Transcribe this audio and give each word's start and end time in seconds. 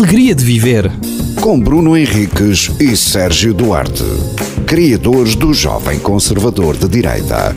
alegria 0.00 0.34
de 0.34 0.42
viver. 0.42 0.90
Com 1.42 1.60
Bruno 1.60 1.94
Henriques 1.94 2.70
e 2.80 2.96
Sérgio 2.96 3.52
Duarte, 3.52 4.02
criadores 4.66 5.36
do 5.36 5.52
Jovem 5.52 6.00
Conservador 6.00 6.74
de 6.74 6.88
Direita. 6.88 7.54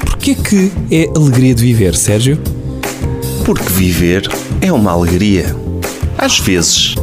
Porquê 0.00 0.34
que 0.34 0.72
é 0.92 1.06
alegria 1.16 1.54
de 1.54 1.62
viver, 1.62 1.94
Sérgio? 1.94 2.40
Porque 3.46 3.68
viver 3.68 4.28
é 4.60 4.72
uma 4.72 4.90
alegria. 4.90 5.54
Às 6.18 6.40
vezes. 6.40 6.96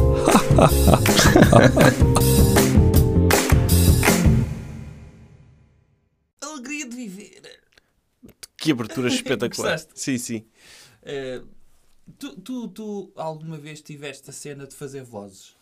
Alegria 6.42 6.86
de 6.86 6.94
viver. 6.94 7.40
Que 8.58 8.72
abertura 8.72 9.08
espetacular. 9.14 9.72
Gostaste? 9.72 9.92
sim, 9.94 10.18
sim. 10.18 10.44
Eh, 11.02 11.40
tu, 12.18 12.36
tu, 12.40 12.68
tu 12.68 13.12
alguma 13.16 13.56
vez 13.58 13.80
tiveste 13.80 14.30
a 14.30 14.32
cena 14.32 14.66
de 14.66 14.74
fazer 14.74 15.02
vozes? 15.02 15.56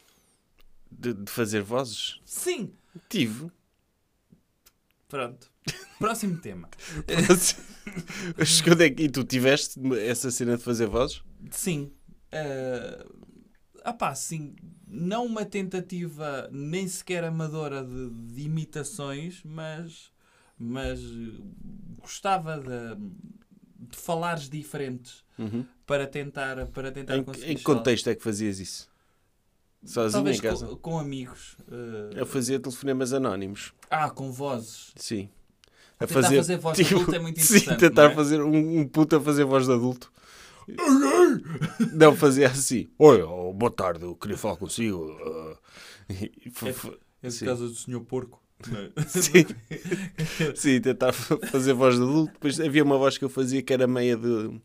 De, 0.91 1.13
de 1.15 1.31
fazer 1.31 1.63
vozes? 1.63 2.21
Sim. 2.25 2.73
Tive. 3.09 3.51
Pronto. 5.09 5.51
Próximo 5.99 6.39
tema. 6.39 6.69
Quando 8.65 8.83
é 8.83 8.91
que- 8.91 9.05
E 9.05 9.09
tu 9.09 9.25
tiveste 9.25 9.81
essa 9.99 10.31
cena 10.31 10.57
de 10.57 10.63
fazer 10.63 10.87
vozes? 10.87 11.23
Sim. 11.51 11.93
Uh, 12.33 13.27
ah 13.85 13.93
pá, 13.93 14.15
sim. 14.15 14.55
Não 14.87 15.27
uma 15.27 15.45
tentativa 15.45 16.49
nem 16.53 16.87
sequer 16.87 17.25
amadora 17.25 17.83
de, 17.85 18.11
de 18.35 18.43
imitações, 18.43 19.43
mas, 19.45 20.13
mas 20.59 21.01
gostava 21.99 22.59
de, 22.59 22.97
de 23.97 24.03
falares 24.03 24.49
diferentes 24.49 25.25
para 25.87 26.07
tentar, 26.07 26.67
para 26.67 26.91
tentar 26.93 27.15
Uhum. 27.15 27.21
Em, 27.21 27.25
conseguir 27.25 27.51
em 27.53 27.57
que 27.57 27.63
contexto 27.63 28.09
é 28.11 28.15
que 28.15 28.23
fazias 28.23 28.59
isso? 28.61 28.89
Sozinho 29.85 30.13
Talvez 30.13 30.39
em 30.39 30.41
casa? 30.43 30.67
com, 30.67 30.77
com 30.77 30.99
amigos. 30.99 31.57
uh, 31.69 32.17
Eu 32.17 32.27
fazia 32.27 32.59
telefonemas 32.59 33.13
anónimos. 33.13 33.73
Ah, 33.91 34.11
com 34.11 34.33
vozes. 34.33 34.93
Sim. 34.97 35.29
Tentar 35.99 36.23
fazer 36.31 36.57
voz 36.59 36.77
de 36.77 36.85
adulto 36.85 37.15
é 37.15 37.19
muito 37.19 37.41
Sim, 37.41 37.57
interessante, 37.57 37.81
tentar 37.81 38.05
não 38.05 38.11
é? 38.11 38.15
fazer 38.15 38.43
um, 38.43 38.81
um 38.81 38.89
puto 38.89 39.17
a 39.17 39.21
fazer 39.21 39.45
voz 39.45 39.65
de 39.67 39.73
adulto. 39.73 40.13
Não, 41.93 42.15
fazia 42.15 42.49
assim. 42.49 42.89
Oi, 42.99 43.23
oh, 43.23 43.53
boa 43.53 43.71
tarde, 43.71 44.05
eu 44.05 44.15
queria 44.17 44.37
falar 44.37 44.57
consigo. 44.57 45.17
ah." 45.25 45.57
E 46.09 46.49
f- 46.49 46.69
f- 46.69 46.99
É 47.23 47.29
de 47.29 47.35
sim. 47.35 47.45
casa 47.47 47.67
do 47.67 47.75
senhor 47.75 48.01
porco. 48.03 48.43
Sim. 49.09 49.47
Sim, 50.57 50.81
tentar 50.81 51.13
fa- 51.13 51.39
fazer 51.49 51.73
voz 51.73 51.97
de 51.97 52.03
adulto. 52.03 52.33
Depois 52.33 52.59
havia 52.61 52.83
uma 52.83 52.97
voz 52.99 53.19
que 53.19 53.25
eu 53.25 53.29
fazia 53.29 53.63
que 53.63 53.73
era 53.73 53.87
meia 53.87 54.17
de, 54.17 54.61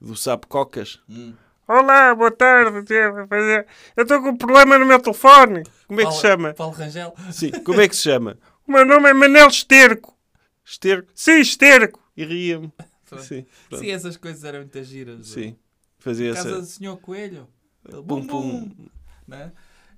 do 0.00 0.16
sapo 0.16 0.46
cocas. 0.46 1.00
Hum. 1.08 1.34
Olá, 1.66 2.14
boa 2.14 2.30
tarde. 2.30 2.84
Eu 3.96 4.02
estou 4.02 4.20
com 4.20 4.28
um 4.30 4.36
problema 4.36 4.78
no 4.78 4.84
meu 4.86 5.00
telefone. 5.00 5.62
Como 5.88 6.00
é 6.00 6.04
que 6.06 6.12
se 6.12 6.20
chama? 6.20 6.52
Paulo 6.54 6.74
Rangel. 6.74 7.14
Sim, 7.32 7.50
como 7.64 7.80
é 7.80 7.88
que 7.88 7.96
se 7.96 8.02
chama? 8.02 8.38
O 8.66 8.72
meu 8.72 8.84
nome 8.84 9.08
é 9.08 9.14
Manel 9.14 9.48
Esterco. 9.48 10.16
Esterco? 10.64 11.10
Sim, 11.14 11.40
Esterco. 11.40 12.00
E 12.16 12.24
ria-me. 12.24 12.72
Sim. 13.18 13.46
Sim, 13.78 13.90
essas 13.90 14.16
coisas 14.16 14.44
eram 14.44 14.60
muitas 14.60 14.86
giras. 14.86 15.26
Sim. 15.28 15.56
Fazia 15.98 16.34
Casa 16.34 16.48
essa. 16.50 16.60
do 16.60 16.66
senhor 16.66 16.96
Coelho. 16.98 17.48
Ele, 17.86 17.96
Pum, 18.02 18.20
Bum, 18.20 18.26
pum. 18.26 18.40
bum. 18.68 18.86
Né? 19.26 19.52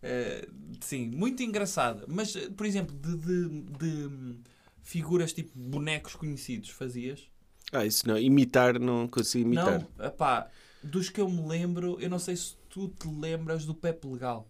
Eh, 0.07 0.49
sim, 0.81 1.09
muito 1.11 1.43
engraçado. 1.43 2.05
Mas, 2.09 2.35
eh, 2.37 2.49
por 2.51 2.65
exemplo, 2.67 2.95
de, 2.97 3.17
de- 3.17 3.49
de, 3.79 4.39
figuras 4.83 5.33
tipo 5.33 5.51
bonecos 5.59 6.15
conhecidos, 6.15 6.71
fazias? 6.71 7.29
Ah, 7.73 7.85
isso 7.85 8.07
não. 8.07 8.17
Imitar, 8.19 8.79
não 8.79 9.09
consigo 9.09 9.47
imitar. 9.47 9.81
Não, 9.99 10.07
epá, 10.07 10.49
dos 10.83 11.09
que 11.09 11.21
eu 11.21 11.29
me 11.29 11.47
lembro, 11.47 11.99
eu 12.01 12.09
não 12.09 12.19
sei 12.19 12.37
se 12.37 12.55
tu 12.69 12.89
te 12.89 13.09
lembras 13.09 13.65
do 13.65 13.75
Pepe 13.75 14.07
Legal. 14.07 14.49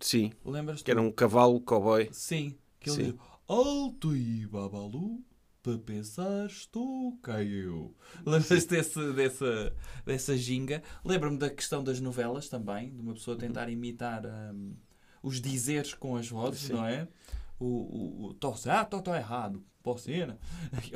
Sim. 0.00 0.32
Lembras 0.44 0.82
Que 0.82 0.90
era 0.90 1.00
um 1.00 1.10
cavalo 1.10 1.60
cowboy. 1.60 2.08
Sim, 2.12 2.56
que 2.80 2.90
ele 2.90 2.96
Sim. 2.96 3.12
diz 3.12 3.20
Alto 3.46 4.16
e 4.16 4.46
babalu, 4.46 5.22
para 5.62 5.78
pensar 5.78 6.46
estou 6.46 7.16
cá 7.22 7.42
eu. 7.42 7.94
Lembras 8.24 8.64
desse, 8.66 9.12
dessa, 9.12 9.76
dessa 10.04 10.36
ginga? 10.36 10.82
Lembro-me 11.04 11.38
da 11.38 11.50
questão 11.50 11.82
das 11.82 12.00
novelas 12.00 12.48
também, 12.48 12.90
de 12.94 13.00
uma 13.00 13.14
pessoa 13.14 13.36
tentar 13.36 13.68
imitar 13.68 14.24
hum, 14.26 14.74
os 15.24 15.40
dizeres 15.40 15.94
com 15.94 16.16
as 16.16 16.28
vozes, 16.28 16.60
Sim. 16.60 16.74
não 16.74 16.86
é? 16.86 17.08
O, 17.58 17.64
o, 17.66 18.24
o 18.26 18.34
tô 18.34 18.54
certo 18.54 18.94
ou 18.94 19.02
tô 19.02 19.14
errado? 19.14 19.64
Ir? 20.06 20.36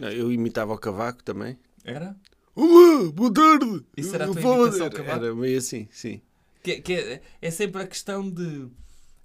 E 0.00 0.18
eu, 0.18 0.32
imitava 0.32 0.72
o 0.72 0.78
cavaco 0.78 1.22
também. 1.22 1.58
Era? 1.84 2.16
Olá, 2.54 3.10
boa 3.12 3.32
tarde. 3.32 3.84
Isso 3.96 4.14
era 4.14 4.24
a 4.24 4.28
tua 4.28 4.40
imitação 4.40 4.86
ao 4.86 4.90
cavaco? 4.90 5.24
Era 5.24 5.34
meio 5.34 5.58
assim, 5.58 5.86
sim. 5.90 6.20
Que, 6.62 6.80
que 6.80 6.94
é, 6.94 7.22
é 7.40 7.50
sempre 7.50 7.82
a 7.82 7.86
questão 7.86 8.28
de 8.28 8.68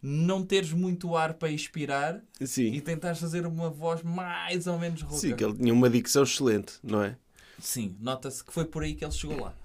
não 0.02 0.44
teres 0.44 0.72
muito 0.72 1.16
ar 1.16 1.34
para 1.34 1.52
inspirar 1.52 2.22
e 2.40 2.48
Sim. 2.48 2.80
tentares 2.82 3.20
fazer 3.20 3.46
uma 3.46 3.70
voz 3.70 4.04
mais 4.04 4.68
ou 4.68 4.78
menos 4.78 5.02
rouca. 5.02 5.18
Sim, 5.18 5.36
que 5.36 5.44
ele 5.44 5.56
tinha 5.56 5.74
uma 5.74 5.90
dicção 5.90 6.24
excelente, 6.24 6.74
não 6.84 7.02
é? 7.02 7.18
Sim, 7.60 7.96
nota-se 8.00 8.44
que 8.44 8.54
foi 8.54 8.66
por 8.66 8.84
aí 8.84 8.94
que 8.94 9.04
ele 9.04 9.12
chegou 9.12 9.40
lá. 9.40 9.56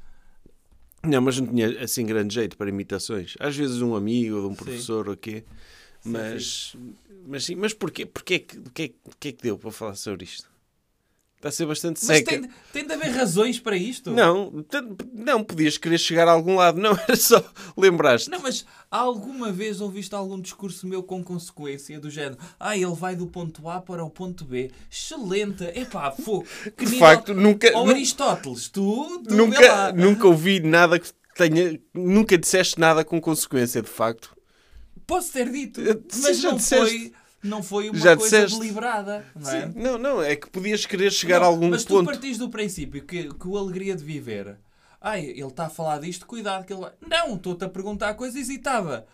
Não, 1.05 1.21
mas 1.21 1.41
não 1.41 1.49
tinha 1.49 1.83
assim 1.83 2.07
grande 2.07 2.35
jeito 2.35 2.57
para 2.57 2.69
imitações. 2.69 3.35
Às 3.41 3.57
vezes 3.57 3.83
um 3.83 3.97
amigo, 3.97 4.47
um 4.47 4.55
professor 4.55 5.09
ou 5.09 5.17
quê. 5.17 5.45
Mas, 6.05 6.77
mas 7.27 7.45
sim, 7.45 7.55
mas 7.55 7.73
porquê? 7.73 8.07
Porquê 8.07 8.41
que, 8.41 8.59
porquê, 8.59 8.95
porquê 9.05 9.33
que 9.33 9.43
deu 9.43 9.59
para 9.59 9.71
falar 9.71 9.95
sobre 9.95 10.25
isto? 10.25 10.52
Está 11.43 11.49
a 11.49 11.53
ser 11.53 11.67
bastante 11.67 11.99
Mas 12.07 12.19
seca. 12.19 12.31
tem, 12.31 12.41
de- 12.43 12.49
tem 12.73 12.87
de 12.87 12.93
haver 12.93 13.11
razões 13.11 13.59
para 13.59 13.77
isto? 13.77 14.13
Não, 14.13 14.65
não, 15.13 15.43
podias 15.43 15.77
querer 15.77 15.99
chegar 15.99 16.29
a 16.29 16.31
algum 16.31 16.55
lado, 16.55 16.81
não 16.81 16.93
era 17.03 17.17
só 17.17 17.45
lembraste. 17.77 18.31
Não, 18.31 18.39
mas 18.39 18.65
alguma 18.89 19.51
vez 19.51 19.81
ouviste 19.81 20.15
algum 20.15 20.41
discurso 20.41 20.87
meu 20.87 21.03
com 21.03 21.21
consequência 21.25 21.99
do 21.99 22.09
género 22.09 22.39
ah, 22.61 22.77
ele 22.77 22.95
vai 22.95 23.17
do 23.17 23.27
ponto 23.27 23.69
A 23.69 23.81
para 23.81 24.05
o 24.05 24.09
ponto 24.09 24.45
B. 24.45 24.71
Excelente! 24.89 25.65
Epá, 25.75 26.13
fô, 26.13 26.45
que 26.79 26.85
De 26.85 26.97
facto, 27.01 27.35
nunca- 27.35 27.73
nu- 27.73 27.91
Aristóteles, 27.91 28.69
tu, 28.69 29.21
tu 29.27 29.35
nunca, 29.35 29.91
nunca 29.93 30.29
ouvi 30.29 30.61
nada 30.61 30.97
que 30.97 31.09
tenha. 31.35 31.77
Nunca 31.93 32.39
disseste 32.39 32.79
nada 32.79 33.05
com 33.05 33.21
consequência, 33.21 33.83
de 33.83 33.89
facto. 33.91 34.31
Posso 35.09 35.33
ter 35.33 35.51
dito, 35.51 35.81
Eh, 35.81 35.99
mas 36.23 36.41
não 36.41 36.55
disseste. 36.55 36.99
foi, 36.99 37.13
não 37.43 37.63
foi 37.63 37.91
uma 37.91 37.99
Já 37.99 38.17
coisa 38.17 38.39
disseste. 38.39 38.59
deliberada. 38.61 39.25
Não 39.35 39.51
é? 39.51 39.67
Sim, 39.67 39.73
não, 39.77 39.99
não, 39.99 40.23
é 40.23 40.37
que 40.37 40.49
podias 40.49 40.87
querer 40.87 41.11
chegar 41.11 41.41
Não, 41.41 41.47
a 41.47 41.49
algum 41.49 41.71
mas 41.71 41.85
tu 41.85 41.95
ponto. 41.95 42.07
partiste 42.07 42.39
do 42.39 42.49
princípio 42.49 43.03
que, 43.05 43.33
que 43.35 43.49
o 43.49 43.57
alegria 43.59 43.97
de 43.97 44.05
viver. 44.05 44.57
Ai, 45.01 45.25
ele 45.27 45.43
está 45.47 45.67
a 45.67 45.71
falar 45.71 45.99
disto, 45.99 46.27
cuidado 46.27 46.65
que 46.65 46.73
ele 46.73 46.83
vai. 46.83 46.93
Não, 47.07 47.35
estou-te 47.35 47.65
a 47.65 47.69
perguntar 47.69 48.15
coisas 48.15 48.49
e 48.49 48.55
estava 48.55 49.05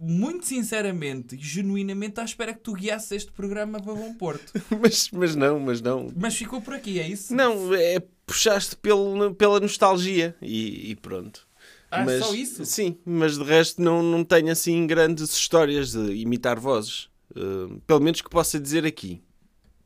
muito 0.00 0.46
sinceramente 0.46 1.34
e 1.34 1.38
genuinamente 1.38 2.20
à 2.20 2.24
espera 2.24 2.54
que 2.54 2.60
tu 2.60 2.72
guiasses 2.72 3.10
este 3.12 3.32
programa 3.32 3.80
para 3.80 3.92
Bom 3.94 4.14
Porto. 4.14 4.52
Mas, 4.80 5.10
mas 5.10 5.34
não, 5.34 5.58
mas 5.58 5.80
não. 5.80 6.10
Mas 6.16 6.36
ficou 6.36 6.62
por 6.62 6.72
aqui, 6.74 7.00
é 7.00 7.06
isso? 7.08 7.34
Não, 7.34 7.74
é 7.74 8.00
puxaste 8.24 8.76
pelo, 8.76 9.34
pela 9.34 9.58
nostalgia 9.58 10.36
e, 10.40 10.90
e 10.90 10.96
pronto. 10.96 11.46
Ah, 11.90 12.04
mas, 12.04 12.22
só 12.22 12.34
isso? 12.34 12.64
Sim, 12.66 12.98
mas 13.04 13.38
de 13.38 13.44
resto 13.44 13.80
não, 13.80 14.02
não 14.02 14.22
tenho 14.22 14.52
assim 14.52 14.86
grandes 14.86 15.32
histórias 15.32 15.92
de 15.92 16.12
imitar 16.16 16.60
vozes. 16.60 17.08
Uh, 17.30 17.80
pelo 17.86 18.00
menos 18.00 18.20
que 18.20 18.30
possa 18.30 18.58
dizer 18.58 18.84
aqui. 18.86 19.22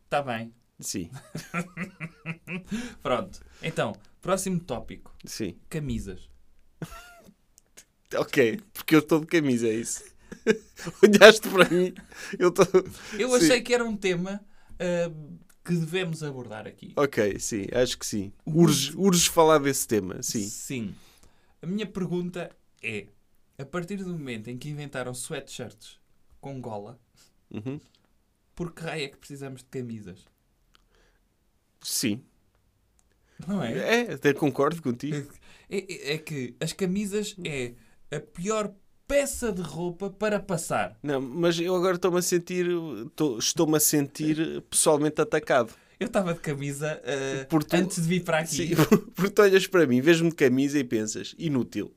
Está 0.05 0.23
Tá 0.23 0.37
bem. 0.37 0.53
Sim, 0.81 1.09
Pronto. 3.03 3.41
Então, 3.63 3.95
próximo 4.21 4.59
tópico: 4.59 5.15
sim. 5.25 5.57
camisas. 5.69 6.29
Ok, 8.15 8.61
porque 8.75 8.95
eu 8.95 8.99
estou 8.99 9.21
de 9.21 9.27
camisa, 9.27 9.67
é 9.67 9.73
isso. 9.73 10.05
Olhaste 11.03 11.49
para 11.49 11.67
mim, 11.71 11.95
eu 12.39 12.51
estou. 12.51 12.67
Eu 13.19 13.31
Sim. 13.31 13.37
achei 13.37 13.63
que 13.63 13.73
era 13.73 13.83
um 13.83 13.97
tema 13.97 14.39
ah, 14.79 15.11
que 15.65 15.73
devemos 15.75 16.23
abordar 16.23 16.67
aqui. 16.67 16.93
Ok, 16.97 17.39
sim, 17.39 17.67
acho 17.73 17.97
que 17.99 18.05
sim. 18.05 18.31
Urge, 18.45 18.93
urge 18.97 19.31
falar 19.31 19.59
desse 19.59 19.87
tema, 19.89 20.23
sim. 20.23 20.47
Sim. 20.47 20.95
A 21.63 21.67
minha 21.67 21.87
pergunta 21.87 22.51
é: 22.83 23.07
a 23.57 23.65
partir 23.65 23.97
do 23.97 24.11
momento 24.11 24.49
em 24.51 24.59
que 24.59 24.69
inventaram 24.69 25.13
sweatshirts 25.15 25.99
com 26.41 26.61
gola, 26.61 26.99
Uhum. 27.53 27.79
por 28.55 28.73
que 28.73 28.83
raio 28.83 29.05
é 29.05 29.09
que 29.09 29.17
precisamos 29.17 29.61
de 29.63 29.67
camisas? 29.69 30.25
Sim. 31.81 32.23
Não 33.47 33.63
é? 33.63 33.77
É, 34.03 34.13
até 34.15 34.33
concordo 34.33 34.81
contigo. 34.83 35.31
É, 35.75 35.79
é- 35.91 36.15
é 36.15 36.19
que 36.19 36.55
as 36.61 36.75
camisas 36.75 37.35
é 37.47 37.73
a 38.15 38.21
pior 38.21 38.75
peça 39.09 39.51
de 39.51 39.63
roupa 39.63 40.11
para 40.11 40.39
passar. 40.39 40.99
Não, 41.03 41.19
mas 41.19 41.59
eu 41.59 41.75
agora 41.75 41.97
estou-me 41.97 42.19
a 42.19 42.23
sentir. 42.23 42.67
estou- 43.07 43.39
Estou-me 43.39 43.79
a 43.79 43.81
sentir 43.81 44.61
pessoalmente 44.69 45.19
atacado. 45.23 45.73
Eu 45.99 46.09
estava 46.09 46.35
de 46.35 46.41
camisa 46.41 47.01
Por 47.49 47.65
tu- 47.65 47.75
antes 47.77 48.03
de 48.03 48.07
vir 48.09 48.23
para 48.23 48.41
aqui. 48.41 48.55
Sim, 48.55 48.75
porque 49.17 49.31
tu 49.31 49.41
olhas 49.41 49.67
para 49.67 49.87
mim, 49.87 50.03
vês-me 50.03 50.29
de 50.29 50.35
camisa 50.37 50.79
e 50.79 50.85
pensas, 50.85 51.35
inútil. 51.39 51.91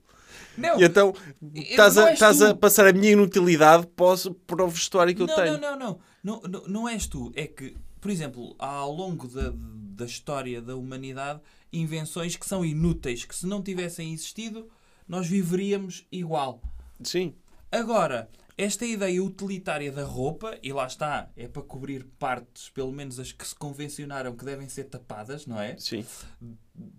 Não, 0.57 0.79
E 0.79 0.85
então 0.85 1.13
estás 1.53 1.97
a, 1.97 2.13
estás 2.13 2.41
a 2.41 2.55
passar 2.55 2.87
a 2.87 2.93
minha 2.93 3.11
inutilidade 3.11 3.87
posso, 3.95 4.33
para 4.33 4.63
o 4.63 4.69
vestuário 4.69 5.15
que 5.15 5.21
eu 5.21 5.27
não, 5.27 5.35
tenho. 5.35 5.57
não, 5.57 5.77
não, 5.77 5.99
não, 6.23 6.41
não, 6.41 6.67
não, 6.67 6.89
és 6.89 7.07
tu. 7.07 7.31
É 7.35 7.45
que, 7.47 7.75
por 7.99 8.09
exemplo, 8.11 8.55
há 8.57 8.67
ao 8.67 8.91
longo 8.91 9.27
da, 9.27 9.53
da 9.53 10.05
história 10.05 10.61
da 10.61 10.75
humanidade 10.75 11.39
invenções 11.71 12.35
que 12.35 12.45
são 12.45 12.63
inúteis, 12.63 13.25
que 13.25 13.35
se 13.35 13.45
não 13.45 13.61
tivessem 13.61 14.13
existido 14.13 14.67
nós 15.07 15.27
viveríamos 15.27 16.05
igual. 16.11 16.61
Sim. 17.03 17.33
Agora, 17.71 18.29
esta 18.57 18.85
ideia 18.85 19.21
utilitária 19.21 19.91
da 19.91 20.05
roupa, 20.05 20.57
e 20.63 20.71
lá 20.71 20.87
está, 20.87 21.29
é 21.35 21.45
para 21.45 21.61
cobrir 21.61 22.05
partes, 22.17 22.69
pelo 22.69 22.91
menos 22.91 23.19
as 23.19 23.33
que 23.33 23.45
se 23.45 23.53
convencionaram 23.53 24.33
que 24.33 24.45
devem 24.45 24.69
ser 24.69 24.85
tapadas, 24.85 25.45
não 25.45 25.59
é? 25.59 25.75
Sim. 25.77 26.05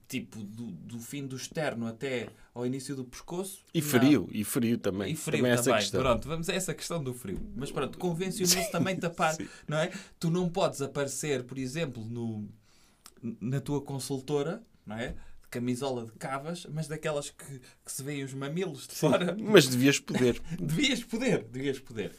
Tipo, 0.06 0.42
do, 0.42 0.66
do 0.66 0.98
fim 1.00 1.26
do 1.26 1.34
externo 1.34 1.86
até 1.86 2.28
ao 2.54 2.66
início 2.66 2.94
do 2.94 3.04
pescoço. 3.04 3.64
E 3.72 3.80
Não. 3.80 3.88
frio, 3.88 4.28
e 4.32 4.44
frio 4.44 4.76
também. 4.76 5.12
E 5.12 5.16
frio 5.16 5.38
também 5.42 5.56
também. 5.56 5.74
é 5.74 5.78
questão. 5.78 6.00
Pronto, 6.00 6.28
vamos 6.28 6.48
a 6.50 6.52
essa 6.54 6.74
questão 6.74 7.02
do 7.02 7.14
frio. 7.14 7.40
Mas 7.56 7.72
pronto, 7.72 7.96
convencionou-se 7.98 8.70
também 8.70 8.96
tapar, 8.96 9.34
Sim. 9.34 9.48
não 9.66 9.78
é? 9.78 9.90
Tu 10.20 10.30
não 10.30 10.50
podes 10.50 10.82
aparecer, 10.82 11.44
por 11.44 11.56
exemplo, 11.56 12.04
no, 12.04 12.46
na 13.40 13.60
tua 13.60 13.80
consultora, 13.80 14.62
não 14.84 14.96
é? 14.96 15.14
Camisola 15.50 16.04
de 16.06 16.12
cavas, 16.12 16.66
mas 16.70 16.88
daquelas 16.88 17.30
que, 17.30 17.60
que 17.84 17.92
se 17.92 18.02
veem 18.02 18.24
os 18.24 18.34
mamilos 18.34 18.86
de 18.86 18.94
fora. 18.94 19.36
Mas 19.40 19.66
devias 19.68 19.98
poder. 19.98 20.40
Devias 20.60 21.02
poder, 21.04 21.44
devias 21.44 21.78
poder. 21.78 22.12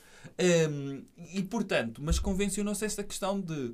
Hum, 0.70 1.04
e 1.34 1.44
portanto, 1.44 2.02
mas 2.04 2.20
convencionou-se 2.20 2.86
esta 2.86 3.04
questão 3.04 3.40
de 3.40 3.74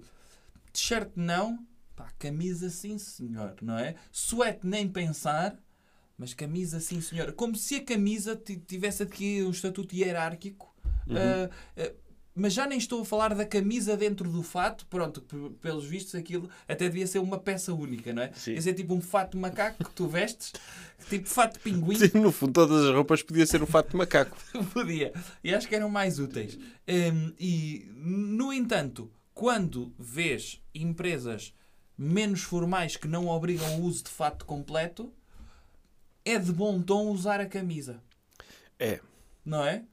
t-shirt 0.71 1.11
não, 1.15 1.65
pá, 1.95 2.11
camisa 2.17 2.69
sim 2.69 2.97
senhor, 2.97 3.55
não 3.61 3.77
é? 3.77 3.95
Suete 4.11 4.65
nem 4.65 4.87
pensar, 4.87 5.57
mas 6.17 6.33
camisa 6.33 6.79
sim 6.79 6.99
senhor. 7.01 7.33
Como 7.33 7.55
se 7.55 7.75
a 7.75 7.83
camisa 7.83 8.35
ti- 8.35 8.57
tivesse 8.57 9.03
aqui 9.03 9.43
um 9.43 9.51
estatuto 9.51 9.95
hierárquico. 9.95 10.73
ah, 11.09 11.49
ah, 11.77 11.91
mas 12.35 12.53
já 12.53 12.65
nem 12.65 12.77
estou 12.77 13.01
a 13.01 13.05
falar 13.05 13.35
da 13.35 13.45
camisa 13.45 13.95
dentro 13.95 14.29
do 14.29 14.41
fato, 14.41 14.85
pronto, 14.87 15.21
pelos 15.61 15.85
vistos 15.85 16.15
aquilo 16.15 16.49
até 16.67 16.89
devia 16.89 17.05
ser 17.05 17.19
uma 17.19 17.37
peça 17.37 17.73
única, 17.73 18.11
não 18.11 18.23
é? 18.23 18.31
Sim. 18.33 18.59
Ser 18.59 18.73
tipo 18.73 18.93
um 18.93 19.01
fato 19.01 19.33
de 19.33 19.37
macaco 19.37 19.83
que 19.83 19.91
tu 19.91 20.07
vestes, 20.07 20.51
tipo 21.09 21.27
fato 21.27 21.53
de 21.53 21.59
pinguim. 21.59 21.95
Sim, 21.95 22.19
no 22.19 22.31
fundo, 22.31 22.53
todas 22.53 22.85
as 22.85 22.93
roupas 22.93 23.21
podia 23.21 23.45
ser 23.45 23.61
um 23.61 23.67
fato 23.67 23.91
de 23.91 23.97
macaco. 23.97 24.35
Podia. 24.73 25.13
E 25.43 25.53
acho 25.53 25.67
que 25.67 25.75
eram 25.75 25.89
mais 25.89 26.19
úteis. 26.19 26.57
Hum, 26.87 27.33
e, 27.39 27.87
no 27.95 28.51
entanto, 28.51 29.11
quando 29.33 29.93
vês 29.97 30.61
empresas 30.73 31.53
menos 31.97 32.41
formais 32.41 32.95
que 32.95 33.07
não 33.07 33.27
obrigam 33.27 33.79
o 33.79 33.83
uso 33.83 34.05
de 34.05 34.09
fato 34.09 34.45
completo, 34.45 35.13
é 36.25 36.39
de 36.39 36.51
bom 36.51 36.81
tom 36.81 37.09
usar 37.09 37.39
a 37.39 37.45
camisa. 37.45 38.01
É. 38.79 38.99
Não 39.45 39.63
é? 39.63 39.83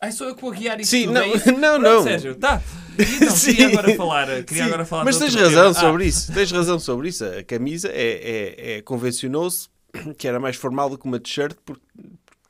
Ai, 0.00 0.12
sou 0.12 0.28
eu 0.28 0.34
que 0.34 0.42
vou 0.42 0.50
guiar 0.52 0.78
isto 0.80 0.90
Sim, 0.90 1.02
tudo, 1.04 1.14
não, 1.14 1.22
é 1.22 1.28
isso? 1.28 1.52
não, 1.58 1.78
não. 1.78 2.02
Sérgio, 2.02 2.34
tá. 2.34 2.62
Então, 2.98 3.30
Sim. 3.36 3.54
queria 3.54 3.68
agora 3.68 3.94
falar, 3.96 4.26
queria 4.44 4.62
Sim, 4.64 4.68
agora 4.68 4.84
falar 4.84 5.04
Mas 5.04 5.18
tens 5.18 5.34
razão 5.34 5.50
tema. 5.50 5.70
Ah, 5.70 5.74
sobre 5.74 6.06
isso. 6.06 6.32
Tens 6.32 6.50
razão 6.52 6.78
sobre 6.78 7.08
isso. 7.08 7.24
A 7.24 7.42
camisa 7.42 7.88
é, 7.88 7.94
é, 7.94 8.76
é- 8.76 8.82
convencionou-se 8.82 9.68
que 10.18 10.28
era 10.28 10.38
mais 10.40 10.56
formal 10.56 10.90
do 10.90 10.98
que 10.98 11.04
uma 11.06 11.18
t-shirt 11.18 11.56
porque 11.64 11.82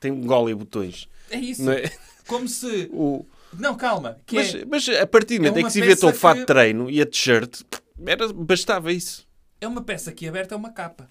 tem 0.00 0.10
um 0.12 0.26
gole 0.26 0.52
e 0.52 0.54
botões. 0.54 1.08
É 1.31 1.37
isso. 1.38 1.62
Não 1.62 1.72
é? 1.72 1.90
Como 2.26 2.46
se... 2.48 2.90
O, 2.94 3.25
Não, 3.58 3.76
calma. 3.76 4.19
Mas, 4.32 4.54
é, 4.54 4.64
mas 4.64 4.88
a 4.88 5.06
partir 5.06 5.38
do 5.38 5.43
momento 5.44 5.56
é 5.56 5.60
em 5.60 5.62
uma 5.62 5.69
que 5.69 5.72
se 5.72 5.81
inventou 5.81 6.10
o 6.10 6.14
fato 6.14 6.34
que- 6.34 6.40
de 6.40 6.46
treino 6.46 6.90
e 6.90 7.00
a 7.00 7.06
t-shirt, 7.06 7.60
era, 8.04 8.32
bastava 8.32 8.93
isso. 8.93 9.26
é 9.60 9.66
uma 9.69 9.82
peça 9.82 10.10
que 10.12 10.26
aberta 10.28 10.54
é 10.54 10.58
uma 10.58 10.70
capa. 10.72 11.08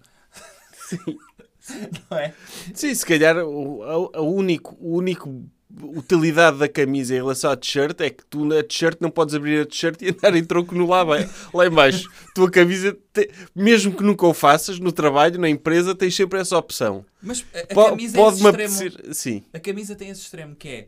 Não 2.11 2.17
é? 2.17 2.33
Sim, 2.73 2.93
se 2.93 3.05
calhar 3.05 3.37
o, 3.37 3.81
a, 4.13 4.19
a 4.19 4.21
único, 4.21 4.77
o 4.79 4.97
único 4.97 5.43
utilidade 5.81 6.57
da 6.57 6.67
camisa 6.67 7.13
em 7.13 7.17
relação 7.17 7.51
à 7.51 7.55
t-shirt 7.55 7.99
é 8.01 8.09
que 8.09 8.25
tu 8.25 8.45
na 8.45 8.63
t-shirt 8.63 8.97
não 9.01 9.09
podes 9.09 9.35
abrir 9.35 9.61
a 9.61 9.65
t-shirt 9.65 10.01
e 10.01 10.09
andar 10.09 10.35
em 10.35 10.43
tronco 10.43 10.73
no 10.75 10.87
lá, 10.87 11.03
lá 11.03 11.65
em 11.67 11.69
baixo. 11.69 12.09
Tua 12.33 12.49
camisa, 12.49 12.97
te- 13.13 13.29
mesmo 13.55 13.93
que 13.95 14.03
nunca 14.03 14.25
o 14.25 14.33
faças, 14.33 14.79
no 14.79 14.91
trabalho, 14.91 15.39
na 15.39 15.49
empresa, 15.49 15.93
tens 15.95 16.15
sempre 16.15 16.39
essa 16.39 16.57
opção. 16.57 17.05
Mas 17.21 17.45
a, 17.53 17.59
a 17.59 17.89
camisa 17.89 18.17
é 18.17 18.21
Pode-me 18.21 18.49
esse 18.49 18.83
extremo... 18.85 18.93
apetecer... 18.93 19.13
Sim, 19.15 19.43
A 19.53 19.59
camisa 19.59 19.95
tem 19.95 20.09
esse 20.09 20.21
extremo 20.21 20.55
que 20.55 20.67
é 20.67 20.87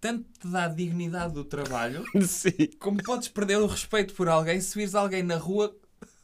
tanto 0.00 0.24
te 0.40 0.48
dá 0.48 0.66
dignidade 0.66 1.34
do 1.34 1.44
trabalho, 1.44 2.02
sim. 2.26 2.70
como 2.78 3.02
podes 3.02 3.28
perder 3.28 3.58
o 3.58 3.66
respeito 3.66 4.14
por 4.14 4.28
alguém 4.28 4.58
se 4.60 4.74
vires 4.78 4.94
alguém 4.94 5.22
na 5.22 5.36
rua 5.36 5.76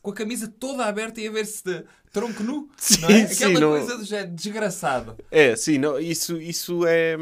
com 0.07 0.11
a 0.13 0.15
camisa 0.15 0.47
toda 0.47 0.85
aberta 0.85 1.21
e 1.21 1.27
a 1.27 1.33
ver-se 1.33 1.65
de 1.65 1.83
tronco 2.13 2.41
nu. 2.41 2.69
Sim, 2.77 3.01
não 3.03 3.09
é? 3.11 3.27
sim, 3.27 3.45
Aquela 3.47 3.59
não- 3.61 3.71
coisa 3.71 3.99
do 3.99 4.05
género 4.05 4.31
desgraçado. 4.31 5.17
É, 5.33 5.57
sim, 5.57 5.79
não, 5.79 5.99
isso, 5.99 6.41
isso 6.41 6.87
é... 6.87 7.17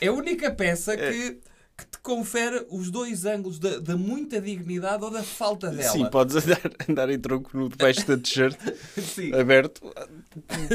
É 0.00 0.06
a 0.06 0.12
única 0.12 0.48
peça 0.52 0.96
que, 0.96 1.40
que 1.76 1.86
te 1.90 1.98
confere 2.00 2.64
os 2.70 2.88
dois 2.88 3.24
ângulos 3.24 3.58
da, 3.58 3.80
da 3.80 3.96
muita 3.96 4.40
dignidade 4.40 5.02
ou 5.02 5.10
da 5.10 5.24
falta 5.24 5.70
dela. 5.72 5.90
Sim, 5.90 6.06
podes 6.08 6.36
andar, 6.36 6.60
andar 6.88 7.10
em 7.10 7.18
tronco 7.18 7.50
nu 7.52 7.68
debaixo 7.68 8.06
da 8.06 8.16
t-shirt 8.16 8.56
Sim. 8.96 9.34
aberto. 9.34 9.80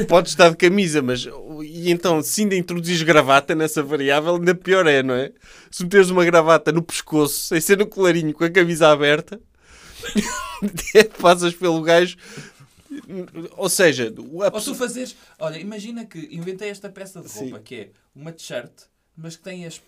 Podes 0.06 0.32
estar 0.32 0.50
de 0.50 0.58
camisa, 0.58 1.00
mas... 1.00 1.26
E 1.62 1.90
então, 1.90 2.22
se 2.22 2.42
ainda 2.42 2.54
introduzis 2.54 3.02
gravata 3.02 3.54
nessa 3.54 3.82
variável, 3.82 4.34
ainda 4.34 4.54
pior 4.54 4.86
é, 4.86 5.02
não 5.02 5.14
é? 5.14 5.32
Se 5.70 5.84
meteres 5.84 6.10
uma 6.10 6.22
gravata 6.22 6.70
no 6.70 6.82
pescoço, 6.82 7.46
sem 7.46 7.62
ser 7.62 7.78
no 7.78 7.86
colarinho, 7.86 8.34
com 8.34 8.44
a 8.44 8.50
camisa 8.50 8.88
aberta, 8.90 9.40
passas 11.20 11.54
pelo 11.54 11.80
gajo... 11.82 12.16
Ou 13.56 13.68
seja, 13.68 14.08
a 14.08 14.54
Ou 14.54 14.60
tu 14.60 14.74
fazeres. 14.74 15.16
Olha, 15.38 15.58
imagina 15.58 16.04
que 16.04 16.28
inventei 16.30 16.68
esta 16.68 16.88
peça 16.88 17.20
de 17.20 17.28
Sim. 17.28 17.50
roupa 17.50 17.58
que 17.58 17.74
é 17.74 17.90
uma 18.14 18.30
t-shirt, 18.30 18.72
mas 19.16 19.36
que 19.36 19.42
tem 19.42 19.66
as, 19.66 19.82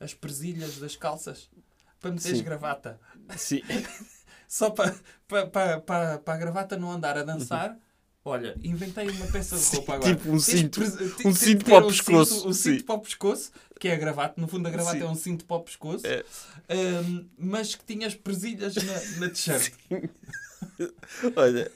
as 0.00 0.12
presilhas 0.12 0.78
das 0.78 0.96
calças 0.96 1.48
para 2.00 2.10
meteres 2.10 2.38
Sim. 2.38 2.44
gravata. 2.44 3.00
Sim. 3.36 3.62
Só 4.48 4.70
para 4.70 4.94
pa, 5.26 5.46
pa, 5.46 5.80
pa, 5.80 6.18
pa 6.18 6.34
a 6.34 6.36
gravata 6.36 6.76
não 6.76 6.90
andar 6.90 7.16
a 7.18 7.22
dançar. 7.22 7.76
Olha, 8.28 8.56
inventei 8.60 9.08
uma 9.08 9.26
peça 9.28 9.56
de 9.56 9.76
roupa 9.76 9.94
agora. 9.94 10.16
Tipo 10.16 10.32
um 10.32 10.38
cinto- 10.40 10.80
um 11.24 11.32
cinto 11.32 11.64
para 11.64 11.84
o 11.84 11.86
pescoço, 11.86 12.48
Um 12.48 12.52
cinto 12.52 12.82
para 12.84 12.94
o 12.96 12.98
pescoço, 13.00 13.52
que 13.78 13.86
é 13.86 13.94
a 13.94 13.96
gravata. 13.96 14.40
No 14.40 14.48
fundo, 14.48 14.66
a 14.66 14.70
gravata 14.70 14.98
é 14.98 15.06
um 15.06 15.14
cinto 15.14 15.44
para 15.44 15.58
o 15.58 15.60
pescoço. 15.60 16.04
É. 16.04 16.24
Mas 17.38 17.76
que 17.76 17.84
tinhas 17.84 18.16
presilhas 18.16 18.74
na, 18.74 19.20
na 19.20 19.28
t-shirt. 19.30 19.72
Olha, 21.36 21.70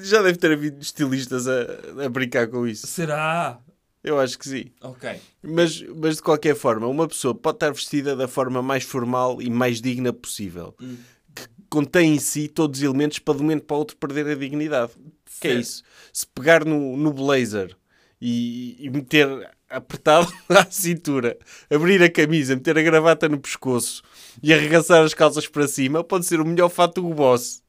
já 0.00 0.20
deve 0.22 0.38
ter 0.38 0.50
havido 0.50 0.80
estilistas 0.82 1.46
a, 1.46 2.04
a 2.04 2.08
brincar 2.08 2.48
com 2.48 2.66
isso. 2.66 2.84
Será? 2.88 3.60
Eu 4.02 4.18
acho 4.18 4.36
que 4.36 4.48
sim. 4.48 4.64
Ok. 4.80 5.20
Mas, 5.40 5.80
mas 5.94 6.16
de 6.16 6.22
qualquer 6.22 6.56
forma, 6.56 6.88
uma 6.88 7.06
pessoa 7.06 7.32
pode 7.32 7.56
estar 7.56 7.70
vestida 7.70 8.16
da 8.16 8.26
forma 8.26 8.60
mais 8.60 8.82
formal 8.82 9.40
e 9.40 9.48
mais 9.48 9.80
digna 9.80 10.12
possível. 10.12 10.74
Hum. 10.80 10.96
Que 11.32 11.46
contém 11.70 12.14
em 12.16 12.18
si 12.18 12.48
todos 12.48 12.80
os 12.80 12.84
elementos 12.84 13.20
para 13.20 13.34
de 13.34 13.40
um 13.40 13.44
momento 13.44 13.62
para 13.64 13.76
o 13.76 13.78
outro 13.78 13.96
perder 13.96 14.26
a 14.26 14.34
dignidade. 14.34 14.92
Que 15.42 15.48
é 15.48 15.54
isso? 15.54 15.82
Se 16.12 16.26
pegar 16.26 16.64
no, 16.64 16.96
no 16.96 17.12
blazer 17.12 17.76
e, 18.20 18.76
e 18.78 18.90
meter 18.90 19.50
apertado 19.68 20.32
à 20.48 20.64
cintura, 20.70 21.38
abrir 21.70 22.02
a 22.02 22.10
camisa, 22.10 22.54
meter 22.54 22.78
a 22.78 22.82
gravata 22.82 23.28
no 23.28 23.40
pescoço 23.40 24.02
e 24.42 24.52
arregaçar 24.52 25.02
as 25.02 25.14
calças 25.14 25.46
para 25.46 25.66
cima, 25.66 26.04
pode 26.04 26.26
ser 26.26 26.40
o 26.40 26.44
melhor 26.44 26.68
fato 26.68 27.00
do 27.00 27.14
boss. 27.14 27.62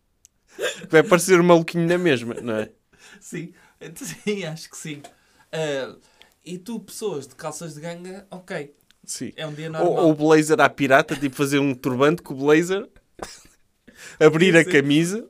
Vai 0.90 1.02
parecer 1.04 1.40
um 1.40 1.44
maluquinho 1.44 1.88
na 1.88 1.98
mesma, 1.98 2.36
não 2.36 2.56
é? 2.56 2.70
Sim, 3.20 3.54
sim, 3.96 4.46
acho 4.46 4.70
que 4.70 4.78
sim. 4.78 5.02
Ah, 5.52 5.96
e 6.46 6.58
tu, 6.58 6.80
pessoas 6.80 7.28
de 7.28 7.36
calças 7.36 7.76
de 7.76 7.82
ganga, 7.82 8.28
ok, 8.30 8.74
Sim. 9.06 9.32
é 9.36 9.48
um 9.48 9.54
dia 9.54 9.70
normal. 9.70 9.92
Ou, 9.94 10.08
ou 10.08 10.16
blazer 10.16 10.60
à 10.60 10.70
pirata, 10.70 11.16
tipo 11.16 11.36
fazer 11.36 11.60
um 11.60 11.74
turbante 11.74 12.22
com 12.22 12.34
o 12.34 12.38
blazer, 12.38 12.88
abrir 14.20 14.56
a 14.58 14.64
Sim. 14.64 14.70
camisa. 14.70 15.30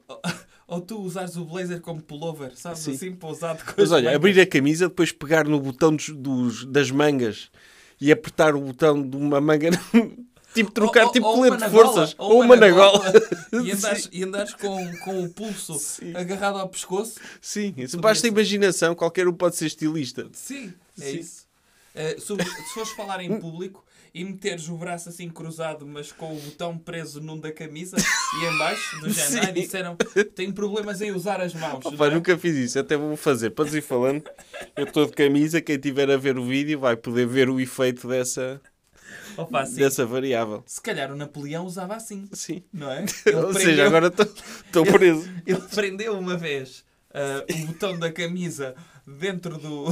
Ou 0.67 0.79
tu 0.82 1.00
usares 1.01 1.36
o 1.38 1.46
blazer 1.46 1.82
como 1.82 2.01
pullover, 2.01 2.53
sabes? 2.55 2.79
Sim. 2.79 2.93
Assim, 2.93 3.12
pousado 3.13 3.63
com 3.63 3.74
Mas 3.77 3.86
as 3.86 3.91
olha, 3.91 4.03
mangas. 4.05 4.15
abrir 4.15 4.39
a 4.39 4.46
camisa, 4.46 4.88
depois 4.88 5.12
pegar 5.12 5.46
no 5.48 5.60
botão 5.60 5.96
dos, 5.96 6.10
dos- 6.10 6.65
das 6.65 6.89
mangas 6.89 7.50
e 8.00 8.12
apertar 8.12 8.55
o 8.55 8.62
botão 8.62 9.01
de 9.08 9.15
uma 9.17 9.39
manga. 9.41 9.70
tipo 10.53 10.72
trocar, 10.72 11.05
Ou- 11.05 11.12
tipo 11.12 11.25
ou 11.27 11.36
colete 11.36 11.58
de 11.63 11.70
forças. 11.70 12.15
ou 12.17 12.36
uma 12.38 12.46
uma 12.46 12.55
na 12.55 12.67
na 12.67 12.74
gola. 12.74 13.12
E 13.63 13.72
andares, 13.72 14.10
e 14.13 14.24
andares 14.24 14.53
com, 14.55 14.98
com 15.00 15.24
o 15.24 15.29
pulso 15.29 15.74
Sim. 15.79 16.15
agarrado 16.15 16.58
ao 16.60 16.70
pescoço. 16.70 17.20
Sim, 17.41 17.74
basta 18.00 18.27
imaginação, 18.27 18.96
qualquer 18.96 19.27
um 19.27 19.34
pode 19.34 19.55
ser 19.55 19.65
estilista. 19.65 20.27
Sim, 20.34 20.74
é 21.00 21.05
Sim. 21.12 21.20
isso. 21.20 21.43
Ah, 21.96 22.20
sobre- 22.20 22.46
se 22.46 22.74
fores 22.74 22.89
falar 22.91 23.22
em 23.22 23.39
público 23.39 23.84
e 24.13 24.24
meteres 24.24 24.70
o 24.70 24.77
braço 24.77 25.10
assim 25.10 25.27
cruzado, 25.27 25.88
mas 25.88 26.12
com 26.12 26.36
o 26.36 26.39
botão 26.39 26.77
preso 26.77 27.20
num 27.20 27.39
da 27.39 27.51
camisa 27.51 27.98
e 27.98 28.46
em 28.46 28.58
baixo, 28.60 29.00
do 29.01 29.10
género, 29.12 29.46
ai, 29.48 29.51
disseram, 29.53 29.98
tenho 30.36 30.53
problemas 30.53 31.01
em 31.01 31.12
usar 31.12 31.41
as 31.41 31.53
mãos. 31.55 31.84
Opa, 31.86 32.08
não 32.08 32.15
nunca 32.17 32.38
fiz 32.38 32.55
isso, 32.55 32.77
até 32.79 32.96
vou 32.96 33.17
fazer. 33.17 33.50
Podes 33.50 33.74
ir 33.74 33.82
falando. 33.82 34.24
Eu 34.75 34.86
estou 34.86 35.05
de 35.08 35.13
camisa, 35.13 35.60
quem 35.62 35.75
estiver 35.77 36.12
a 36.12 36.17
ver 36.17 36.38
o 36.38 36.46
vídeo 36.46 36.79
vai 36.79 36.96
poder 36.96 37.25
ver 37.25 37.50
o 37.50 37.60
efeito 37.60 38.08
dessa, 38.08 38.62
Opa, 39.36 39.65
sim. 39.65 39.77
dessa 39.77 40.05
variável. 40.05 40.63
Se 40.67 40.79
calhar 40.79 41.12
o 41.12 41.15
Napoleão 41.15 41.65
usava 41.65 41.96
assim, 41.96 42.29
Sim. 42.34 42.63
não 42.72 42.91
é? 42.91 43.01
Ou 43.34 43.43
prendeu- 43.46 43.53
seja, 43.53 43.86
agora 43.88 44.08
estou 44.13 44.86
preso. 44.86 45.27
Ele 45.46 45.62
prendeu 45.74 46.17
uma 46.20 46.38
vez 46.38 46.86
ah, 47.12 47.43
o 47.51 47.65
botão 47.65 47.98
da 47.98 48.12
camisa 48.12 48.75
dentro 49.05 49.57
do. 49.57 49.86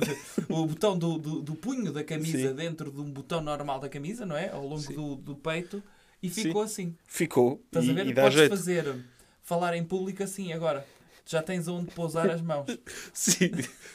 o 0.48 0.66
botão 0.66 0.98
do, 0.98 1.18
do, 1.18 1.42
do 1.42 1.54
punho 1.54 1.92
da 1.92 2.02
camisa 2.04 2.48
Sim. 2.48 2.54
dentro 2.54 2.90
de 2.90 3.00
um 3.00 3.10
botão 3.10 3.40
normal 3.40 3.80
da 3.80 3.88
camisa, 3.88 4.26
não 4.26 4.36
é? 4.36 4.50
Ao 4.50 4.62
longo 4.62 4.80
Sim. 4.80 4.94
do, 4.94 5.16
do 5.16 5.36
peito 5.36 5.82
e 6.22 6.28
Sim. 6.28 6.44
ficou 6.44 6.62
assim. 6.62 6.96
Ficou. 7.06 7.62
Estás 7.66 7.86
e, 7.86 7.90
a 7.90 7.94
ver? 7.94 8.06
e 8.06 8.12
dá 8.12 8.22
Podes 8.22 8.38
jeito. 8.38 8.50
fazer 8.50 9.04
falar 9.42 9.74
em 9.76 9.84
público 9.84 10.22
assim 10.22 10.52
agora. 10.52 10.86
já 11.24 11.42
tens 11.42 11.68
aonde 11.68 11.90
pousar 11.92 12.30
as 12.30 12.40
mãos. 12.40 12.66
Sim, 13.12 13.50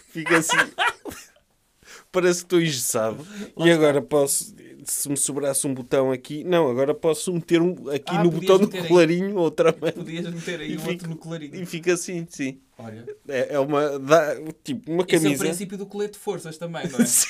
fica 0.10 0.38
assim. 0.38 0.58
Parece 2.14 2.40
que 2.42 2.46
estou 2.46 2.62
engessado. 2.62 3.28
E 3.58 3.70
agora 3.72 4.00
posso, 4.02 4.56
se 4.86 5.10
me 5.10 5.18
sobrasse 5.18 5.66
um 5.68 5.74
botão 5.74 6.12
aqui, 6.12 6.44
não, 6.44 6.70
agora 6.70 6.94
posso 6.94 7.34
meter 7.34 7.60
um, 7.62 7.90
aqui 7.90 8.16
Ah, 8.16 8.24
no 8.24 8.32
podias 8.32 8.52
botão 8.52 8.58
do 8.60 8.68
meter 8.68 8.82
aí. 8.84 8.88
colarinho 8.88 9.36
outra 9.36 9.72
mão. 9.82 9.92
Podias 9.92 10.32
meter 10.34 10.60
aí 10.62 10.72
E 10.74 10.78
outro 10.78 10.92
fica- 10.92 11.08
no 11.08 11.16
colarinho. 11.18 11.56
E 11.56 11.66
fica 11.66 11.94
assim, 11.94 12.26
sim. 12.30 12.60
Olha, 12.78 13.06
É, 13.28 13.56
é 13.56 13.60
uma. 13.60 13.98
Dá, 14.00 14.36
tipo, 14.64 14.92
uma 14.92 15.04
esse 15.04 15.16
é 15.16 15.18
o 15.18 15.22
camisa. 15.24 15.44
princípio 15.44 15.78
do 15.78 15.86
colete 15.88 16.14
de 16.14 16.20
forças 16.20 16.56
também, 16.58 16.88
não 16.88 17.00
é? 17.00 17.06
Sim, 17.06 17.30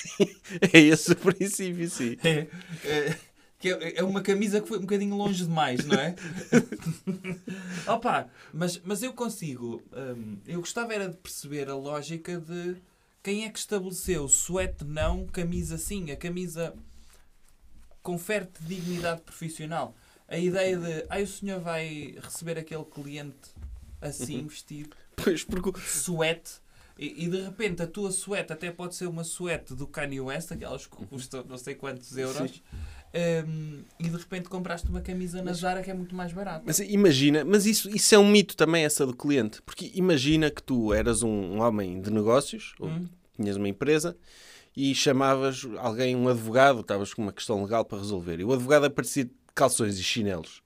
é 0.74 0.80
esse 0.80 1.12
o 1.13 1.16
princípio, 1.16 1.90
sim. 1.90 2.18
É, 2.24 2.48
é, 2.84 3.16
que 3.60 3.70
é, 3.70 4.00
é 4.00 4.04
uma 4.04 4.22
camisa 4.22 4.60
que 4.60 4.68
foi 4.68 4.78
um 4.80 4.82
bocadinho 4.82 5.16
longe 5.16 5.46
demais, 5.46 5.86
não 5.86 5.96
é? 5.98 6.13
Opa, 7.88 8.28
mas, 8.54 8.82
mas 8.84 9.02
eu 9.04 9.13
consigo. 9.13 9.82
hum, 9.96 10.38
eu 10.48 10.60
gostava 10.60 10.94
era 10.94 11.08
de 11.10 11.18
perceber 11.18 11.70
a 11.70 11.75
lógica 11.75 12.38
de 12.40 12.75
quem 13.24 13.46
é 13.46 13.50
que 13.50 13.58
estabeleceu 13.58 14.27
suete 14.27 14.84
não, 14.84 15.25
camisa 15.25 15.77
sim. 15.77 16.12
A 16.12 16.18
camisa 16.18 16.75
confere-te 18.01 18.62
dignidade 18.63 19.22
profissional. 19.22 19.96
A 20.27 20.38
ideia 20.38 20.77
de, 20.77 21.06
ai, 21.10 21.24
o 21.24 21.27
senhor 21.27 21.62
vai 21.62 22.18
receber 22.22 22.58
aquele 22.58 22.84
cliente 22.84 23.50
assim, 24.01 24.46
vestido, 24.46 24.96
Pois, 25.15 25.44
porque. 25.44 25.80
suete. 25.80 26.62
E, 26.98 27.25
e 27.25 27.30
de 27.30 27.42
repente 27.42 27.82
a 27.82 27.88
tua 27.88 28.12
suete 28.12 28.53
até 28.53 28.70
pode 28.72 28.94
ser 28.94 29.08
uma 29.08 29.24
suete 29.24 29.74
do 29.74 29.88
Kanye 29.88 30.22
West, 30.22 30.51
aquelas 30.51 30.86
que 30.86 30.96
custam 31.08 31.44
não 31.46 31.58
sei 31.58 31.74
quantos 31.74 32.15
euros, 32.18 32.62
um, 33.15 33.84
e 34.00 34.10
de 34.10 34.17
repente 34.17 34.50
compraste 34.50 34.89
uma 34.89 35.01
camisa 35.01 35.41
na 35.43 35.53
Zara 35.53 35.84
que 35.84 35.91
é 35.91 35.93
muito 35.93 36.15
mais 36.15 36.34
barata. 36.34 36.63
Mas 36.65 36.79
imagina, 36.79 37.43
mas 37.46 37.65
isso, 37.65 37.89
isso 37.96 38.15
é 38.15 38.17
um 38.17 38.27
mito 38.27 38.55
também, 38.58 38.84
essa 38.86 39.05
do 39.05 39.15
cliente. 39.15 39.62
Porque 39.62 39.91
imagina 39.93 40.50
que 40.50 40.63
tu 40.63 40.93
eras 40.93 41.22
um, 41.24 41.29
um 41.29 41.62
homem 41.62 42.01
de 42.01 42.12
negócios, 42.12 42.74
ou 42.79 42.89
Hum. 42.89 43.08
tinhas 43.36 43.55
uma 43.58 43.67
empresa, 43.70 44.15
e 44.75 44.93
chamavas 44.96 45.67
alguém, 45.77 46.15
um 46.15 46.27
advogado, 46.27 46.79
estavas 46.82 47.13
com 47.13 47.22
uma 47.22 47.32
questão 47.34 47.62
legal 47.62 47.86
para 47.86 48.00
resolver, 48.00 48.39
e 48.39 48.43
o 48.43 48.51
advogado 48.53 48.86
aparecia 48.86 49.25
de 49.25 49.32
calções 49.53 50.00
e 50.00 50.03
chinelos. 50.03 50.63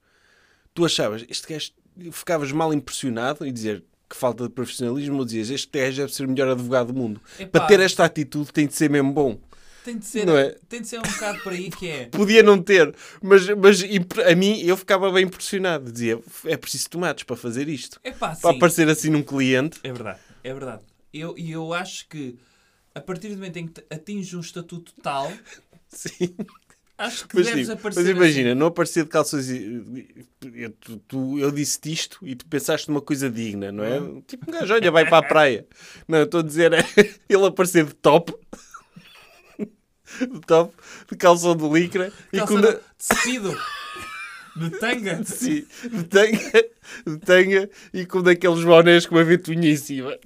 Tu 0.72 0.84
achavas, 0.84 1.24
este 1.28 1.46
gajo, 1.52 1.72
ficavas 2.12 2.50
mal 2.52 2.72
impressionado 2.72 3.46
e 3.46 3.52
dizer 3.52 3.84
que 4.08 4.16
falta 4.16 4.44
de 4.44 4.50
profissionalismo, 4.50 5.18
ou 5.18 5.24
dizias, 5.26 5.50
este 5.50 5.78
gajo 5.78 5.98
deve 5.98 6.14
ser 6.14 6.24
o 6.24 6.28
melhor 6.30 6.48
advogado 6.48 6.92
do 6.92 6.98
mundo. 6.98 7.20
Epá, 7.38 7.58
Para 7.60 7.66
ter 7.66 7.80
esta 7.80 8.04
atitude 8.06 8.50
tem 8.50 8.66
de 8.66 8.74
ser 8.74 8.88
mesmo 8.88 9.12
bom. 9.12 9.38
Tem, 9.84 9.98
de 9.98 10.04
ser, 10.06 10.26
não 10.26 10.36
é? 10.36 10.50
tem 10.68 10.80
de 10.80 10.88
ser 10.88 10.98
um 10.98 11.02
bocado 11.02 11.40
por 11.40 11.52
aí 11.52 11.70
que 11.70 11.88
é. 11.88 12.04
Podia 12.12 12.42
não 12.42 12.60
ter, 12.62 12.94
mas, 13.22 13.48
mas 13.50 13.82
a 14.30 14.34
mim 14.34 14.60
eu 14.62 14.76
ficava 14.76 15.10
bem 15.10 15.24
impressionado. 15.24 15.90
Dizia, 15.90 16.18
é 16.44 16.56
preciso 16.56 16.90
tomates 16.90 17.24
para 17.24 17.36
fazer 17.36 17.68
isto. 17.68 18.00
Epá, 18.04 18.34
Para 18.34 18.50
sim, 18.50 18.56
aparecer 18.56 18.88
assim 18.88 19.10
num 19.10 19.22
cliente. 19.22 19.78
é 19.82 19.92
verdade, 19.92 20.20
é 20.44 20.52
verdade. 20.54 20.82
Eu- 21.12 21.36
E 21.38 21.50
eu, 21.52 21.72
acho 21.72 22.06
que 22.08 22.36
a 22.94 23.00
partir 23.00 23.28
do 23.28 23.34
momento 23.36 23.56
em 23.56 23.66
que 23.68 23.82
atinges 23.90 24.34
um 24.34 24.40
estatuto 24.40 24.92
tal, 25.02 25.32
Sim. 25.88 26.34
acho 26.98 27.26
que 27.26 27.36
Mas, 27.36 27.46
deves 27.46 27.66
tipo, 27.68 27.78
aparecer 27.78 28.00
mas 28.02 28.08
imagina, 28.16 28.50
assim. 28.50 28.58
não 28.58 28.66
aparecer 28.66 29.04
de 29.04 29.08
calções. 29.10 29.48
Eu, 29.50 30.70
tu, 30.72 30.96
tu- 31.08 31.38
eu 31.38 31.50
disse-te 31.50 31.92
isto 31.92 32.18
e 32.22 32.34
tu 32.34 32.44
pensaste 32.46 32.88
numa 32.88 33.00
coisa 33.00 33.30
digna, 33.30 33.72
não 33.72 33.84
é? 33.84 34.00
Hum. 34.00 34.22
Tipo, 34.26 34.50
um 34.50 34.52
gajo, 34.52 34.74
olha, 34.74 34.90
vai 34.90 35.04
para 35.06 35.18
a 35.18 35.22
praia. 35.22 35.66
Não, 36.06 36.18
eu 36.18 36.24
estou 36.24 36.40
a 36.40 36.42
dizer, 36.42 36.72
é 36.72 36.78
ele 37.28 37.46
aparecer 37.46 37.84
de 37.86 37.94
top. 37.94 38.34
De 40.20 40.40
top, 40.46 40.74
de 41.10 41.16
calção 41.16 41.56
de 41.56 41.68
licra 41.68 42.12
e 42.32 42.40
com. 42.40 42.60
de 42.60 42.78
despido, 42.98 43.56
de 44.56 44.70
tanga. 44.80 45.22
Sim, 45.24 45.64
de 45.90 46.04
tanga, 46.04 46.64
de 47.06 47.18
tanga 47.18 47.70
e 47.92 48.06
com 48.06 48.22
daqueles 48.22 48.64
bonés 48.64 49.06
com 49.06 49.14
uma 49.14 49.24
ventoinha 49.24 49.70
em 49.70 49.76
cima. 49.76 50.16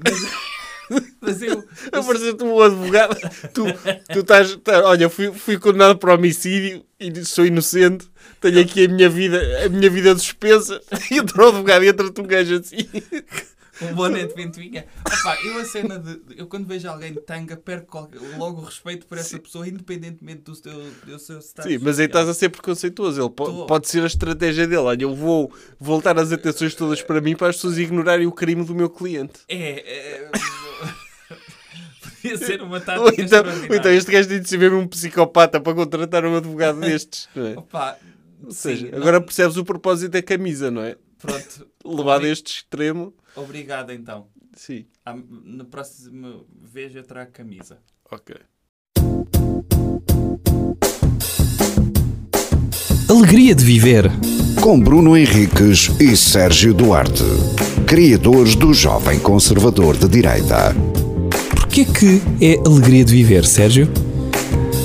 Mas 1.21 1.41
eu, 1.43 1.65
Apareceu-te 1.93 2.45
um 2.45 2.61
advogado. 2.61 3.17
Tu, 3.55 3.65
tu 4.12 4.19
estás. 4.21 4.57
tá- 4.57 4.85
olha, 4.85 5.09
fui, 5.09 5.33
fui 5.33 5.59
condenado 5.59 5.97
por 5.99 6.11
homicídio 6.11 6.85
e 7.01 7.25
sou 7.25 7.47
inocente. 7.47 8.07
Tenho 8.41 8.61
aqui 8.61 8.85
a 8.85 8.89
minha 8.89 9.09
vida, 9.09 9.41
a 9.65 9.69
minha 9.69 9.89
vida 9.89 10.17
suspensa. 10.19 10.81
E 11.11 11.19
entra 11.19 11.45
o 11.45 11.49
advogado 11.49 11.85
e 11.85 11.89
entra-te 11.89 12.21
um 12.21 12.25
gajo 12.27 12.57
assim. 12.57 12.89
Um 13.91 13.95
boné 13.95 14.27
de 14.27 14.35
ventoinha. 14.35 14.87
Opa, 15.07 15.37
eu 15.45 15.59
a 15.61 15.65
cena 15.65 15.99
de. 15.99 16.21
Eu 16.37 16.47
quando 16.47 16.67
vejo 16.67 16.89
alguém 16.89 17.12
de 17.12 17.21
tanga, 17.21 17.57
perco 17.57 17.87
qualquer- 17.91 18.21
logo 18.39 18.61
o 18.61 18.65
respeito 18.65 19.07
por 19.07 19.19
essa 19.19 19.39
pessoa, 19.39 19.67
independentemente 19.67 20.43
do 20.43 20.55
seu, 20.55 20.73
do 21.05 21.19
seu 21.19 21.39
status. 21.41 21.71
Sim, 21.73 21.79
mas 21.83 21.99
aí 21.99 22.07
estás 22.07 22.29
a 22.29 22.35
ser 22.35 22.49
preconceituoso. 22.51 23.21
Ele 23.23 23.31
po- 23.31 23.45
Tô. 23.47 23.67
pode 23.67 23.89
ser 23.89 24.03
a 24.03 24.07
estratégia 24.07 24.67
dele. 24.67 24.81
Olha, 24.83 25.03
eu 25.03 25.15
vou 25.15 25.53
voltar 25.81 26.19
as 26.19 26.33
atenções 26.33 26.75
todas 26.75 27.03
para 27.03 27.21
mim 27.21 27.35
para 27.37 27.49
as 27.49 27.57
pessoas 27.57 27.79
ignorarem 27.79 28.27
o 28.27 28.33
crime 28.33 28.65
do 28.65 28.75
meu 28.75 28.89
cliente. 28.91 29.41
É. 29.49 30.19
é 30.27 30.31
Podia 32.23 32.37
ser 32.39 32.62
uma 32.62 32.81
tática 32.81 33.03
Ou 33.05 33.12
então, 33.19 33.45
ou 33.69 33.75
então 33.77 33.91
este 33.93 34.11
gajo 34.12 34.29
tem 34.29 34.41
de 34.41 34.49
ser 34.49 34.59
mesmo 34.59 34.79
um 34.79 34.87
psicopata 34.87 35.61
para 35.61 35.75
contratar 35.75 36.25
um 36.25 36.37
advogado 36.37 36.79
destes. 36.81 37.29
Não 37.35 37.47
é? 37.47 37.53
Opa, 37.59 37.97
Ou 38.45 38.51
seja, 38.53 38.87
sim, 38.87 38.95
agora 38.95 39.19
não- 39.19 39.23
percebes 39.27 39.57
o 39.57 39.65
propósito 39.65 40.12
da 40.12 40.23
camisa, 40.23 40.71
não 40.71 40.83
é? 40.83 40.97
Pronto. 41.23 41.67
Levado 41.85 42.26
a 42.26 42.29
este 42.29 42.52
extremo. 42.57 43.14
Obrigado 43.35 43.93
então. 43.93 44.26
Sim, 44.55 44.85
À- 45.07 45.17
Na 45.45 45.64
próxima 45.64 46.41
vez 46.62 46.95
eu 46.95 47.02
trago 47.05 47.31
camisa. 47.33 47.79
ok. 48.11 48.37
Alegria 53.09 53.55
de 53.55 53.64
viver. 53.64 54.11
Com 54.61 54.81
Bruno 54.81 55.17
Henriques 55.17 55.91
e 56.00 56.17
Sérgio 56.17 56.73
Duarte, 56.73 57.25
criadores 57.87 58.55
do 58.55 58.73
Jovem 58.73 59.19
Conservador 59.19 59.97
de 59.97 60.09
Direita. 60.09 60.75
Porquê 61.50 61.85
que 61.85 62.23
é 62.41 62.57
alegria 62.67 63.05
de 63.05 63.12
viver, 63.12 63.45
Sérgio? 63.45 63.88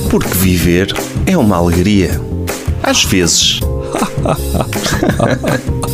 Porque 0.09 0.29
viver 0.29 0.91
é 1.25 1.37
uma 1.37 1.57
alegria. 1.57 2.11
Às 2.83 3.03
vezes. 3.03 3.59